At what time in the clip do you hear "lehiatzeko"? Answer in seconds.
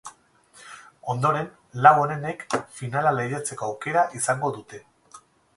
3.21-3.69